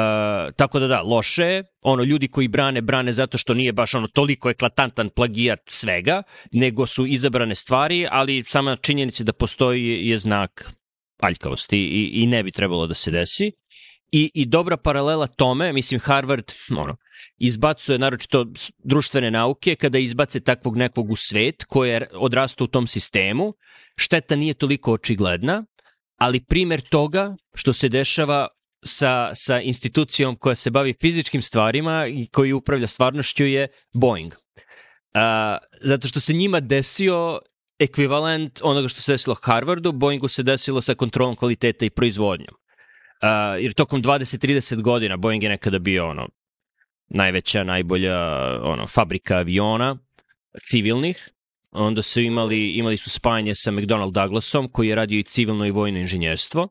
[0.56, 4.08] tako da da, loše je, ono, ljudi koji brane, brane zato što nije baš ono
[4.08, 10.72] toliko eklatantan plagijat svega, nego su izabrane stvari, ali sama činjenica da postoji je znak
[11.20, 13.52] aljkavosti i, i ne bi trebalo da se desi.
[14.12, 16.96] I, I dobra paralela tome, mislim Harvard ono,
[17.38, 18.46] izbacuje naročito
[18.78, 23.54] društvene nauke kada izbace takvog nekog u svet koji je odrastao u tom sistemu,
[23.98, 25.66] šteta nije toliko očigledna,
[26.18, 28.48] ali primer toga što se dešava
[28.86, 34.34] sa, sa institucijom koja se bavi fizičkim stvarima i koji upravlja stvarnošću je Boeing.
[35.14, 37.40] A, zato što se njima desio
[37.80, 42.54] ekvivalent onoga što se desilo Harvardu, Boeingu se desilo sa kontrolom kvaliteta i proizvodnjom.
[42.54, 46.28] Uh, jer tokom 20-30 godina Boeing je nekada bio ono
[47.10, 48.18] najveća, najbolja
[48.64, 49.98] ono, fabrika aviona
[50.70, 51.30] civilnih,
[51.72, 55.72] onda su imali, imali su spajanje sa McDonnell Douglasom koji je radio i civilno i
[55.72, 56.68] vojno inženjerstvo.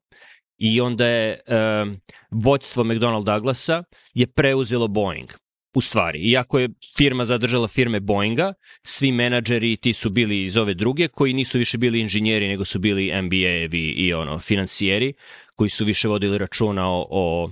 [0.59, 1.93] I onda je uh,
[2.31, 5.31] vođstvo McDonnell Douglasa je preuzelo Boeing
[5.79, 6.19] u stvari.
[6.19, 11.33] Iako je firma zadržala firme Boeinga, svi menadžeri ti su bili iz ove druge koji
[11.33, 15.13] nisu više bili inženjeri nego su bili MBA-evi i ono, financijeri
[15.55, 17.51] koji su više vodili računa o, o,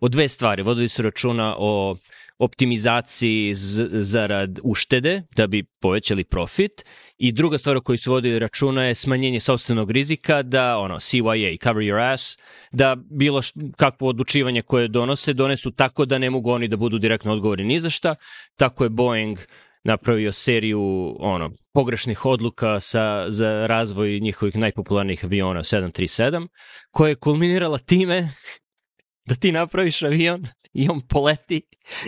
[0.00, 0.62] o dve stvari.
[0.62, 1.96] Vodili su računa o
[2.38, 3.52] optimizaciji
[4.00, 6.84] zarad uštede da bi povećali profit
[7.18, 11.62] i druga stvar o kojoj su vodili računa je smanjenje sobstvenog rizika da ono CYA,
[11.62, 12.38] cover your ass,
[12.72, 16.98] da bilo š, kakvo odlučivanje koje donose donesu tako da ne mogu oni da budu
[16.98, 18.14] direktno odgovorni ni za šta.
[18.56, 19.38] Tako je Boeing
[19.84, 26.48] napravio seriju ono pogrešnih odluka sa, za razvoj njihovih najpopularnijih aviona 737,
[26.90, 28.34] koja je kulminirala time
[29.26, 30.46] da ti napraviš avion
[30.80, 31.62] i on poleti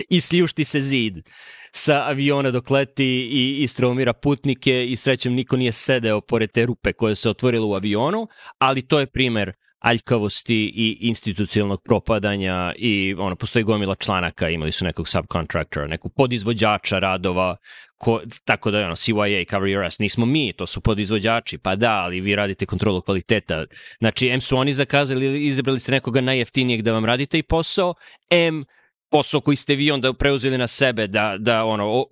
[0.09, 1.29] i sljušti se zid
[1.71, 6.93] sa aviona dok leti i istraumira putnike i srećem niko nije sedeo pored te rupe
[6.93, 8.27] koje se otvorile u avionu,
[8.57, 14.85] ali to je primer aljkavosti i institucionalnog propadanja i ono, postoji gomila članaka, imali su
[14.85, 17.55] nekog subcontractora, nekog podizvođača radova,
[17.97, 21.91] ko, tako da ono, CYA, Cover Your Ass, nismo mi, to su podizvođači, pa da,
[21.91, 23.65] ali vi radite kontrolu kvaliteta.
[23.99, 27.93] Znači, M su oni zakazali ili izabrali ste nekoga najjeftinijeg da vam radite i posao,
[28.29, 28.65] M
[29.09, 32.05] posao koji ste vi onda preuzeli na sebe da, da ono, o,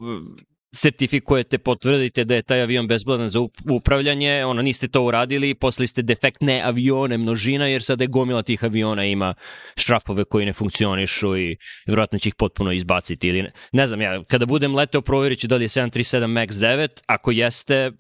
[0.75, 6.01] sertifikujete, potvrdite da je taj avion bezbladan za upravljanje, ono, niste to uradili, posle ste
[6.01, 9.33] defektne avione množina, jer sada je gomila tih aviona ima
[9.75, 13.27] šrafove koji ne funkcionišu i vjerojatno će ih potpuno izbaciti.
[13.27, 13.51] Ili ne.
[13.71, 17.31] ne znam, ja kada budem leteo provjerit ću da li je 737 MAX 9, ako
[17.31, 17.91] jeste,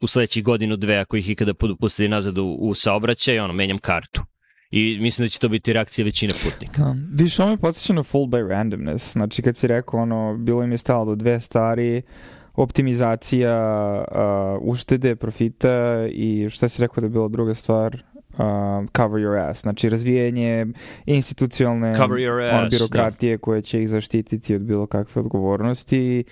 [0.00, 4.22] u sledećih godinu, dve, ako ih ikada pustili nazad u, u saobraćaj, ono, menjam kartu
[4.74, 6.82] i mislim da će to biti reakcija većine putnika.
[6.82, 6.94] Da.
[7.10, 9.12] Više ovo me podsjeća na full by randomness.
[9.12, 12.02] Znači kad si rekao ono, bilo im je stalo do dve stvari,
[12.54, 13.54] optimizacija
[14.10, 18.02] uh, uštede, profita i šta si rekao da je bila druga stvar?
[18.32, 18.40] Uh,
[18.96, 20.66] cover your ass, znači razvijanje
[21.06, 23.40] institucionalne on, birokratije da.
[23.40, 26.24] koje će ih zaštititi od bilo kakve odgovornosti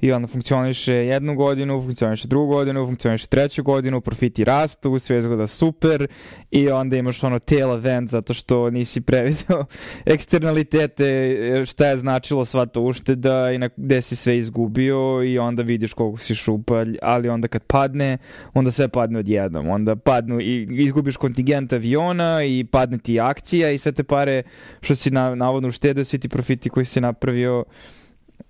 [0.00, 5.46] i onda funkcioniše jednu godinu, funkcioniše drugu godinu, funkcioniše treću godinu, profiti rastu, sve izgleda
[5.46, 6.06] super
[6.50, 9.64] i onda imaš ono tail event zato što nisi prevideo
[10.14, 15.62] eksternalitete, šta je značilo sva to ušteda i na, gde si sve izgubio i onda
[15.62, 18.18] vidiš koliko si šupalj, ali onda kad padne,
[18.54, 19.68] onda sve padne odjednom.
[19.68, 24.42] Onda padnu i izgubiš kontingent aviona i padne ti akcija i sve te pare
[24.80, 27.64] što si na, navodno uštedeo, svi ti profiti koji si napravio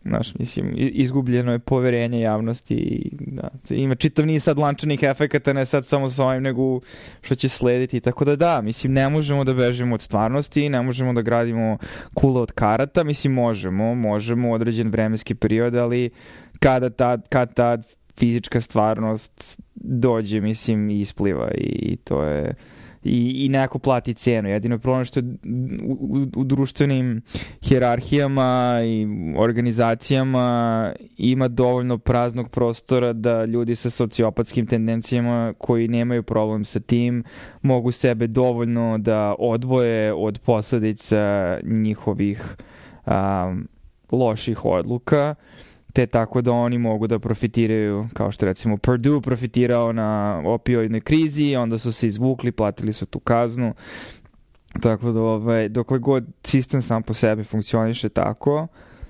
[0.04, 5.66] Znaš, mislim, izgubljeno je poverenje javnosti i da, ima čitav niz sad lančanih efekata, ne
[5.66, 6.80] sad samo sa ovim, nego
[7.22, 8.00] što će slediti.
[8.00, 11.78] Tako da da, mislim, ne možemo da bežimo od stvarnosti, ne možemo da gradimo
[12.14, 16.10] kule od karata, mislim, možemo, možemo određen vremenski period, ali
[16.58, 17.86] kada tad, kad tad
[18.18, 22.54] fizička stvarnost dođe, mislim, ispliva i to je
[23.06, 24.48] i, i neko plati cenu.
[24.48, 27.22] Jedino je problem što u, u, u društvenim
[27.62, 36.64] hjerarhijama i organizacijama ima dovoljno praznog prostora da ljudi sa sociopatskim tendencijama koji nemaju problem
[36.64, 37.24] sa tim
[37.62, 42.56] mogu sebe dovoljno da odvoje od posledica njihovih
[43.06, 43.68] um,
[44.12, 45.34] loših odluka
[45.96, 51.56] te tako da oni mogu da profitiraju, kao što recimo Purdue profitirao na opioidnoj krizi,
[51.56, 53.74] onda su se izvukli, platili su tu kaznu,
[54.82, 58.66] tako da ovaj, dokle god sistem sam po sebi funkcioniše tako,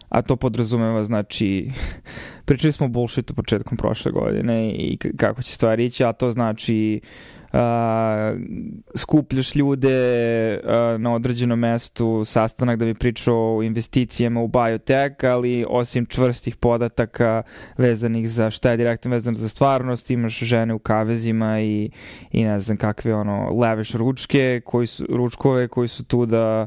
[0.08, 1.70] a to podrazumeva, znači,
[2.46, 7.00] pričali smo bullshit u početkom prošle godine i kako će stvari ići, a to znači
[7.02, 7.35] uh,
[8.94, 10.60] skupljaš ljude
[10.98, 17.42] na određenom mestu, sastanak da bi pričao o investicijama u biotech, ali osim čvrstih podataka
[17.78, 21.90] vezanih za šta je direktno vezano za stvarnost, imaš žene u kavezima i,
[22.32, 26.66] i ne znam kakve ono leveš ručke, koji su, ručkove koji su tu da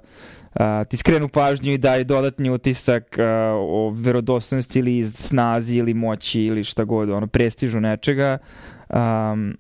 [0.56, 3.24] uh, ti skrenu pažnju i daju dodatni utisak uh,
[3.56, 8.38] o verodostojnosti ili snazi ili moći ili šta god, ono, prestižu nečega.
[8.90, 9.58] Um,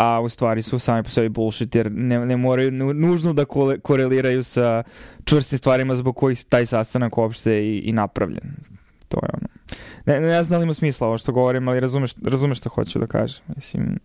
[0.00, 3.78] a u stvari su sami po sebi bullshit jer ne, ne moraju nužno da kole,
[3.78, 4.82] koreliraju sa
[5.24, 8.56] čvrstim stvarima zbog kojih taj sastanak uopšte i, i napravljen.
[9.08, 9.48] To je ono.
[10.06, 12.98] Ne, ne znam da li ima smisla ovo što govorim, ali razumeš, razumeš što hoću
[12.98, 13.44] da kažem.
[13.56, 13.98] Mislim,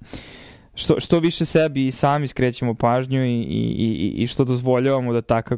[0.73, 5.21] što, što više sebi i sami skrećemo pažnju i, i, i, i što dozvoljavamo da
[5.21, 5.58] taka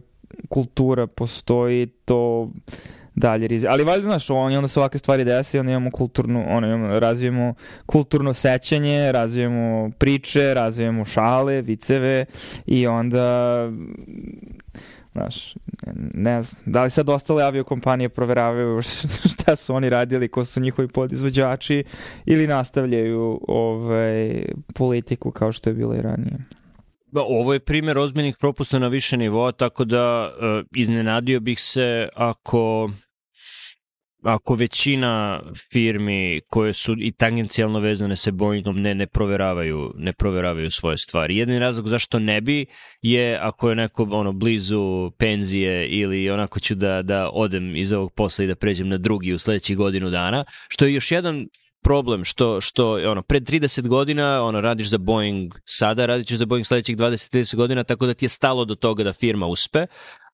[0.49, 2.51] kultura postoji, to
[3.17, 3.69] dalje rizik.
[3.69, 7.53] Ali valjda, znaš, on, onda se ovakve stvari desi, onda imamo kulturnu, ono, imamo, razvijemo
[7.85, 12.25] kulturno sećanje, razvijemo priče, razvijemo šale, viceve
[12.65, 13.69] i onda
[15.11, 15.55] Znaš,
[16.13, 18.81] ne znam, da li sad ostale aviokompanije proveravaju
[19.33, 21.83] šta su oni radili, ko su njihovi podizvođači
[22.25, 26.37] ili nastavljaju ovaj, politiku kao što je bilo i ranije.
[27.11, 32.09] Ba, ovo je primjer ozbiljnih propusta na više nivoa, tako da uh, iznenadio bih se
[32.15, 32.89] ako
[34.23, 40.71] ako većina firmi koje su i tangencijalno vezane sa Boeingom ne, ne proveravaju, ne proveravaju
[40.71, 41.37] svoje stvari.
[41.37, 42.65] Jedini razlog zašto ne bi
[43.01, 48.13] je ako je neko ono, blizu penzije ili onako ću da, da odem iz ovog
[48.13, 51.47] posla i da pređem na drugi u sledećih godinu dana, što je još jedan
[51.83, 56.65] problem što što ono pred 30 godina ono radiš za Boeing sada radiš za Boeing
[56.65, 59.87] sledećih 20-30 godina tako da ti je stalo do toga da firma uspe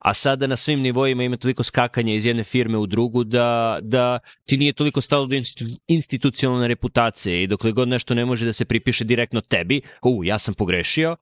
[0.03, 4.19] a sada na svim nivoima ima toliko skakanja iz jedne firme u drugu da, da
[4.45, 8.53] ti nije toliko stalo do institu, institucionalne reputacije i dokle god nešto ne može da
[8.53, 11.15] se pripiše direktno tebi, u, ja sam pogrešio,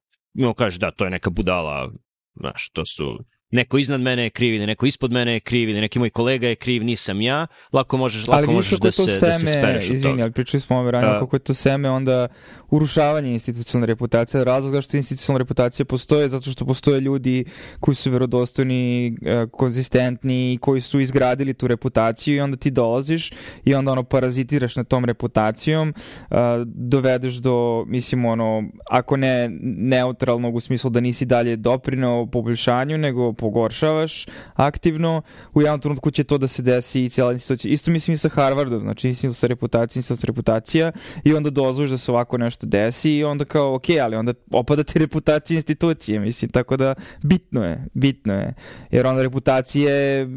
[0.44, 1.92] on kaže da, to je neka budala,
[2.36, 3.20] znaš, to su
[3.52, 6.48] neko iznad mene je kriv ili neko ispod mene je kriv ili neki moj kolega
[6.48, 9.90] je kriv, nisam ja, lako možeš, lako ali možeš da se, seme, da se spereš
[9.90, 10.24] od toga.
[10.24, 12.28] ali pričali smo ove ranije, uh, kako je to seme onda
[12.72, 14.44] urušavanje institucionalne reputacije.
[14.44, 17.46] Razlog zašto institucionalna reputacija postoje zato što postoje ljudi
[17.80, 23.32] koji su verodostojni, e, konzistentni, koji su izgradili tu reputaciju i onda ti dolaziš
[23.66, 26.36] i onda ono parazitiraš na tom reputacijom, e,
[26.66, 33.34] dovedeš do, mislim, ono, ako ne neutralnog u smislu da nisi dalje doprinao poboljšanju, nego
[33.42, 34.26] pogoršavaš
[34.56, 35.22] aktivno,
[35.54, 37.74] u jednom trenutku će to da se desi i cijela institucija.
[37.74, 40.92] Isto mislim i sa Harvardom, znači institucija reputacija, institucija reputacija
[41.24, 44.84] i onda dozvoliš da se ovako nešto desi i onda kao, ok, ali onda opada
[44.84, 48.54] ti reputacija institucije, mislim, tako da bitno je, bitno je.
[48.92, 50.28] Jer onda reputacija je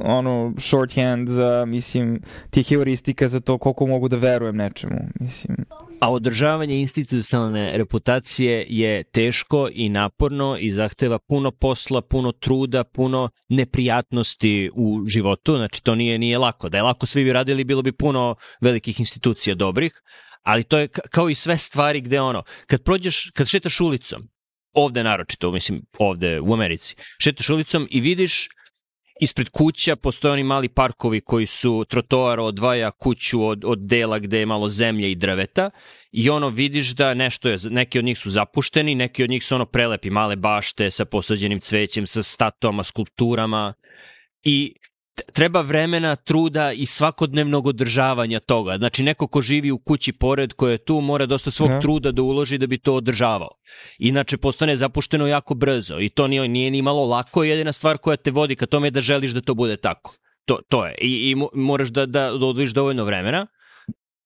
[0.00, 5.56] ono shorthand za, mislim, tih heuristika za to koliko mogu da verujem nečemu, mislim.
[6.04, 13.30] A održavanje institucionalne reputacije je teško i naporno i zahteva puno posla, puno truda, puno
[13.48, 16.68] neprijatnosti u životu, znači to nije nije lako.
[16.68, 19.92] Da je lako svi bi radili, bilo bi puno velikih institucija dobrih,
[20.42, 24.22] ali to je kao i sve stvari gde ono, kad prođeš, kad šetaš ulicom,
[24.72, 28.48] ovde naročito, mislim ovde u Americi, šetaš ulicom i vidiš
[29.20, 34.38] ispred kuća postoje oni mali parkovi koji su trotoar odvaja kuću od, od dela gde
[34.38, 35.70] je malo zemlje i drveta
[36.12, 39.54] i ono vidiš da nešto je, neki od njih su zapušteni, neki od njih su
[39.54, 43.74] ono prelepi, male bašte sa posađenim cvećem, sa statoma, skulpturama
[44.42, 44.74] i
[45.32, 48.76] treba vremena, truda i svakodnevnog održavanja toga.
[48.76, 51.80] Znači neko ko živi u kući pored koje je tu mora dosta svog ja.
[51.80, 53.50] truda da uloži da bi to održavao.
[53.98, 58.16] Inače postane zapušteno jako brzo i to nije, nije ni malo lako, jedina stvar koja
[58.16, 60.14] te vodi ka tome je da želiš da to bude tako.
[60.44, 60.94] To, to je.
[61.00, 63.46] I, i moraš da, da, da odvojiš dovoljno vremena.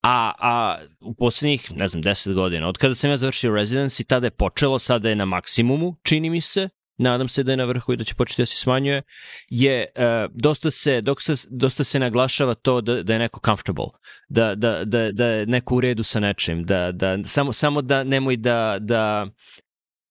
[0.01, 4.27] A, a u poslednjih, ne znam, 10 godina, od kada sam ja završio residency, tada
[4.27, 6.69] je počelo, sada je na maksimumu, čini mi se,
[6.99, 9.01] nadam se da je na vrhu i da će početi da se smanjuje,
[9.49, 13.89] je uh, dosta, se, dok se, dosta se naglašava to da, da je neko comfortable,
[14.29, 18.03] da, da, da, da je neko u redu sa nečim, da, da, samo, samo da
[18.03, 19.27] nemoj da, da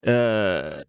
[0.01, 0.83] e,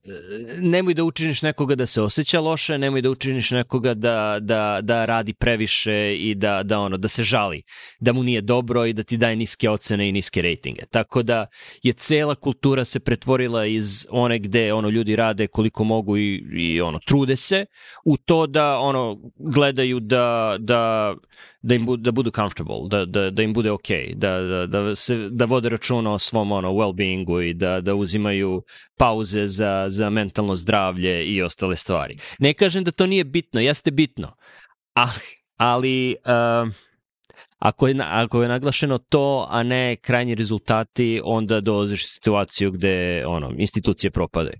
[0.60, 5.04] nemoj da učiniš nekoga da se osjeća loše, nemoj da učiniš nekoga da, da, da
[5.04, 7.62] radi previše i da, da, ono, da se žali,
[8.00, 10.82] da mu nije dobro i da ti daje niske ocene i niske rejtinge.
[10.90, 11.46] Tako da
[11.82, 16.80] je cela kultura se pretvorila iz one gde ono ljudi rade koliko mogu i, i
[16.80, 17.66] ono trude se
[18.04, 21.14] u to da ono gledaju da, da
[21.62, 24.94] da im bude, da budu comfortable, da, da, da im bude ok, da, da, da,
[24.96, 28.62] se, da vode računa o svom ono, well-beingu i da, da uzimaju
[28.98, 32.16] pauze za, za mentalno zdravlje i ostale stvari.
[32.38, 34.34] Ne kažem da to nije bitno, jeste bitno,
[34.94, 35.20] ali,
[35.56, 36.72] ali uh,
[37.58, 43.24] ako je, ako je naglašeno to, a ne krajnji rezultati, onda dolaziš u situaciju gde
[43.26, 44.50] ono, institucije propade.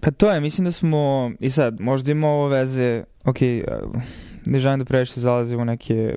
[0.00, 3.36] Pa to je, mislim da smo, i sad, možda ima ovo veze, ok,
[4.46, 6.16] ne želim da previše zalazimo u neke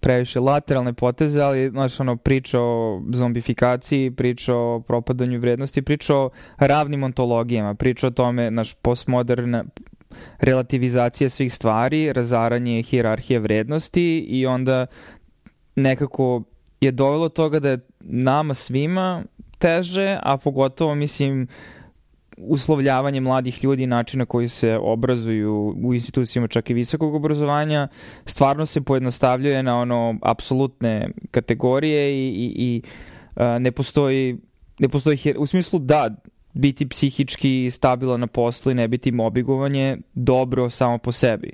[0.00, 6.30] previše lateralne poteze, ali znaš, ono, priča o zombifikaciji, priča o propadanju vrednosti, priča o
[6.58, 9.64] ravnim ontologijama, priča o tome, naš postmoderna
[10.38, 14.86] relativizacija svih stvari, razaranje hirarhije vrednosti i onda
[15.76, 16.42] nekako
[16.80, 19.22] je dovelo toga da je nama svima
[19.58, 21.48] teže, a pogotovo, mislim,
[22.36, 27.88] uslovljavanje mladih ljudi i načina koji se obrazuju u institucijama čak i visokog obrazovanja
[28.26, 32.82] stvarno se pojednostavljuje na ono apsolutne kategorije i, i, i
[33.36, 34.38] a, ne postoji
[34.78, 36.10] ne postoji u smislu da
[36.52, 41.52] biti psihički stabilan na poslu i ne biti mobigovanje dobro samo po sebi.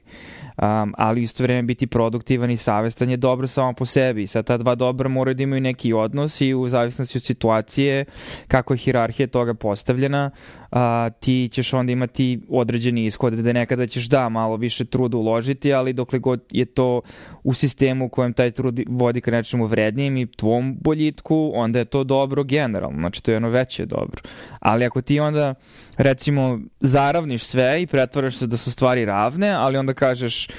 [0.61, 4.27] Um, ali isto vreme biti produktivan i savestan je dobro samo po sebi.
[4.27, 8.05] Sad ta dva dobra moraju da imaju neki odnos i u zavisnosti od situacije
[8.49, 10.31] kako je hirarhija toga postavljena,
[10.71, 15.73] a, ti ćeš onda imati određeni ishod da nekada ćeš da malo više truda uložiti,
[15.73, 17.01] ali dokle god je to
[17.43, 21.85] u sistemu u kojem taj trud vodi ka nečemu vrednijem i tvom boljitku, onda je
[21.85, 24.23] to dobro generalno, znači to je ono veće dobro.
[24.61, 25.55] Ali ako ti onda
[25.97, 30.50] recimo zaravniš sve i pretvaraš se da su stvari ravne, ali onda kažeš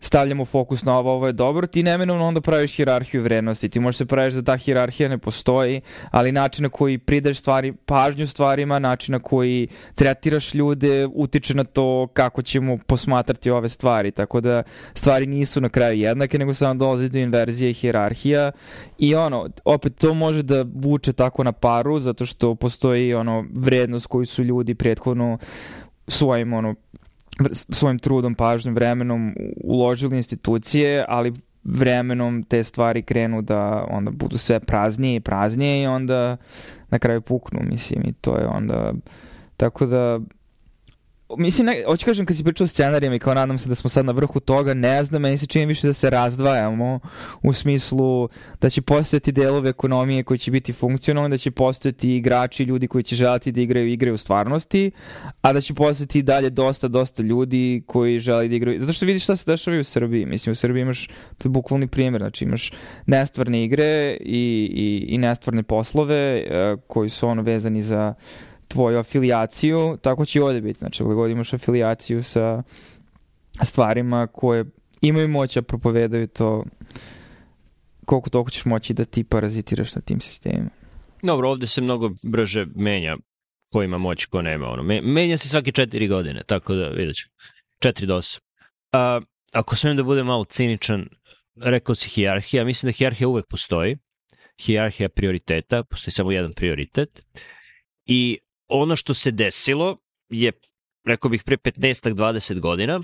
[0.00, 3.68] stavljamo fokus na ovo, ovo je dobro, ti nemenovno onda praviš hirarhiju vrednosti.
[3.68, 5.80] Ti možeš se praviš da ta hirarhija ne postoji,
[6.10, 11.64] ali način na koji prideš stvari, pažnju stvarima, način na koji tretiraš ljude, utiče na
[11.64, 14.10] to kako ćemo posmatrati ove stvari.
[14.10, 14.62] Tako da
[14.94, 18.52] stvari nisu na kraju jednake, nego samo dolazi do inverzije hirarhija.
[18.98, 24.06] I ono, opet to može da vuče tako na paru, zato što postoji ono vrednost
[24.06, 25.38] koju su ljudi prethodno
[26.08, 26.74] svojim ono
[27.52, 29.34] svojim trudom, pažnjom, vremenom
[29.64, 31.32] uložili institucije, ali
[31.64, 36.36] vremenom te stvari krenu da onda budu sve praznije i praznije i onda
[36.90, 38.92] na kraju puknu, mislim, i to je onda...
[39.56, 40.20] Tako da
[41.38, 43.90] Mislim, ne, hoću kažem kad si pričao o scenarijama i kao nadam se da smo
[43.90, 47.00] sad na vrhu toga, ne znam, meni se čini više da se razdvajamo
[47.42, 48.28] u smislu
[48.60, 53.04] da će postojati delove ekonomije koji će biti funkcionalni, da će postojati igrači, ljudi koji
[53.04, 54.90] će želati da igraju igre u stvarnosti,
[55.40, 58.80] a da će postojati dalje dosta, dosta ljudi koji žele da igraju.
[58.80, 60.26] Zato što vidiš šta se dešava i u Srbiji.
[60.26, 61.08] Mislim, u Srbiji imaš,
[61.38, 62.72] to je bukvalni primjer, znači imaš
[63.06, 68.14] nestvarne igre i, i, i nestvarne poslove uh, koji su ono vezani za
[68.68, 70.78] tvoju afiliaciju, tako će i ovde biti.
[70.78, 72.62] Znači, god imaš afiliaciju sa
[73.62, 74.64] stvarima koje
[75.00, 76.64] imaju moć, a propovedaju to
[78.04, 80.70] koliko toliko ćeš moći da ti parazitiraš na tim sistemima.
[81.22, 83.16] Dobro, ovde se mnogo brže menja
[83.72, 84.66] ko ima moć, ko nema.
[84.66, 84.82] Ono.
[85.02, 87.28] Menja se svake četiri godine, tako da vidjet ću.
[87.78, 88.40] Četiri do osam.
[88.92, 89.20] A,
[89.52, 91.08] ako smijem da budem malo ciničan,
[91.56, 93.96] rekao si hijarhija, mislim da hijarhija uvek postoji.
[94.60, 97.22] Hijarhija prioriteta, postoji samo jedan prioritet.
[98.06, 98.38] I
[98.68, 99.96] ono što se desilo
[100.28, 100.52] je,
[101.06, 103.00] rekao bih, pre 15-20 godina,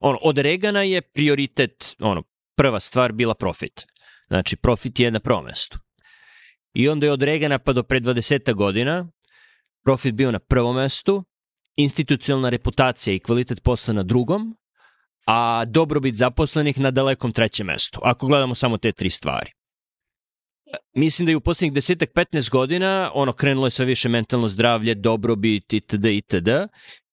[0.00, 2.22] ono, od Regana je prioritet, ono,
[2.56, 3.86] prva stvar bila profit.
[4.28, 5.78] Znači, profit je na prvom mestu.
[6.72, 9.10] I onda je od Regana pa do pre 20 godina
[9.84, 11.24] profit bio na prvom mestu,
[11.76, 14.56] institucionalna reputacija i kvalitet posla na drugom,
[15.26, 19.57] a dobrobit zaposlenih na dalekom trećem mestu, ako gledamo samo te tri stvari
[20.94, 24.94] mislim da je u poslednjih desetak, 15 godina ono krenulo je sve više mentalno zdravlje,
[24.94, 26.04] dobrobit itd.
[26.04, 26.48] itd.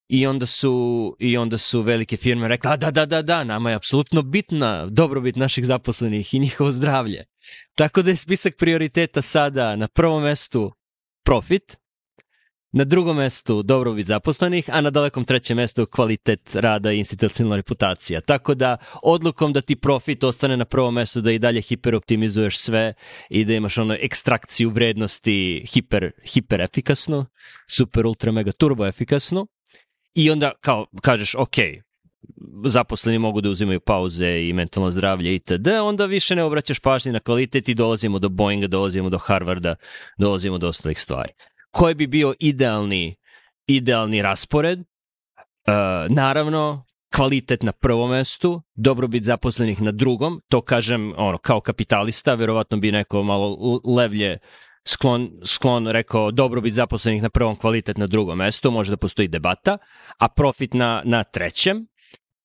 [0.08, 3.76] I onda su i onda su velike firme rekla da da da da nama je
[3.76, 7.24] apsolutno bitna dobrobit naših zaposlenih i njihovo zdravlje.
[7.76, 10.72] Tako da je spisak prioriteta sada na prvom mestu
[11.26, 11.78] profit,
[12.76, 18.22] na drugom mestu dobrobit zaposlenih, a na dalekom trećem mestu kvalitet rada i institucionalna reputacija.
[18.22, 22.94] Tako da odlukom da ti profit ostane na prvom mestu, da i dalje hiperoptimizuješ sve
[23.30, 27.26] i da imaš ono ekstrakciju vrednosti hiper, hiper efikasno,
[27.70, 29.48] super ultra mega turbo efikasno
[30.14, 31.56] i onda kao kažeš ok,
[32.66, 37.20] zaposleni mogu da uzimaju pauze i mentalno zdravlje itd., onda više ne obraćaš pažnje na
[37.20, 39.76] kvalitet i dolazimo do Boeinga, dolazimo do Harvarda,
[40.18, 41.34] dolazimo do ostalih stvari
[41.76, 43.16] koji bi bio idealni,
[43.68, 44.80] idealni raspored.
[44.80, 44.86] Uh,
[46.10, 52.78] naravno, kvalitet na prvom mestu, dobrobit zaposlenih na drugom, to kažem ono, kao kapitalista, verovatno
[52.78, 53.58] bi neko malo
[53.98, 54.38] levlje
[54.88, 59.78] sklon, sklon rekao dobrobit zaposlenih na prvom, kvalitet na drugom mestu, može da postoji debata,
[60.18, 61.88] a profit na, na trećem,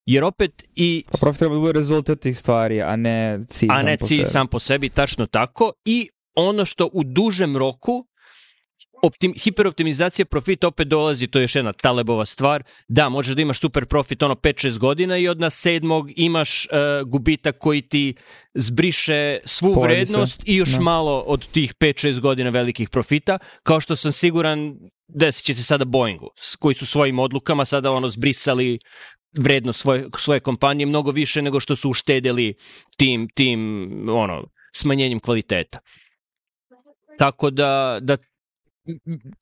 [0.06, 1.04] jer opet i...
[1.12, 4.46] Pa profit treba da bude rezultat tih stvari, a ne cilj A ne cilj sam
[4.46, 8.09] po sebi, tačno tako, i ono što u dužem roku
[9.02, 13.60] optim, hiperoptimizacija profita opet dolazi, to je još jedna talebova stvar, da, možeš da imaš
[13.60, 18.14] super profit ono 5-6 godina i od nas sedmog imaš uh, gubitak koji ti
[18.54, 20.44] zbriše svu Pojedi vrednost se.
[20.46, 20.76] i još no.
[20.76, 20.82] Da.
[20.82, 24.74] malo od tih 5-6 godina velikih profita, kao što sam siguran
[25.08, 28.78] desit će se sada Boeingu, koji su svojim odlukama sada ono zbrisali
[29.38, 32.54] vrednost svoje, svoje kompanije mnogo više nego što su uštedeli
[32.96, 35.78] tim, tim ono, smanjenjem kvaliteta.
[37.18, 38.16] Tako da, da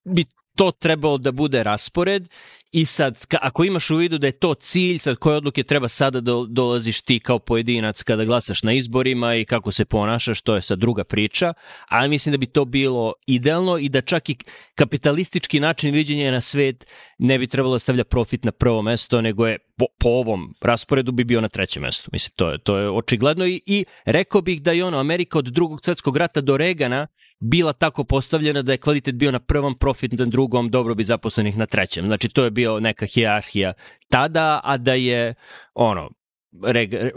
[0.04, 0.24] bi
[0.58, 2.28] to trebalo da bude raspored
[2.72, 6.20] i sad ako imaš u vidu da je to cilj, sad koje odluke treba sada
[6.20, 10.62] da dolaziš ti kao pojedinac kada glasaš na izborima i kako se ponašaš, to je
[10.62, 11.52] sad druga priča,
[11.88, 14.36] ali mislim da bi to bilo idealno i da čak i
[14.74, 16.86] kapitalistički način viđenja na svet
[17.18, 21.12] ne bi trebalo da stavlja profit na prvo mesto, nego je po, po ovom rasporedu
[21.12, 22.10] bi bio na trećem mestu.
[22.12, 25.44] Mislim, to je, to je očigledno i, i rekao bih da je ono Amerika od
[25.44, 27.06] drugog svetskog rata do Regana
[27.40, 31.66] bila tako postavljena da je kvalitet bio na prvom, profit na drugom, dobrobit zaposlenih na
[31.66, 32.06] trećem.
[32.06, 33.72] Znači to je bio neka hijarhija
[34.08, 35.34] tada, a da je
[35.74, 36.10] ono,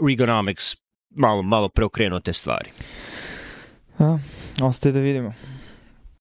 [0.00, 0.76] Reaganomics
[1.10, 2.70] malo, malo preokrenuo te stvari.
[3.98, 4.18] A,
[4.62, 5.34] ostaje da vidimo.